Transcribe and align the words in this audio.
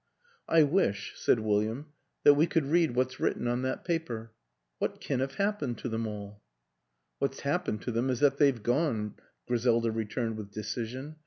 "I 0.49 0.63
wish," 0.63 1.13
said 1.15 1.41
William," 1.41 1.85
that 2.23 2.33
we 2.33 2.47
could 2.47 2.65
read 2.65 2.95
what's 2.95 3.19
written 3.19 3.47
on 3.47 3.61
that 3.61 3.85
paper. 3.85 4.31
What 4.79 4.99
can 4.99 5.19
have 5.19 5.35
happened 5.35 5.77
to 5.77 5.89
them 5.89 6.07
all? 6.07 6.41
""What's 7.19 7.41
happened 7.41 7.83
to 7.83 7.91
them 7.91 8.09
is 8.09 8.19
that 8.21 8.37
they've 8.37 8.63
gone," 8.63 9.13
Griselda 9.45 9.91
returned 9.91 10.37
with 10.37 10.49
decision. 10.49 11.17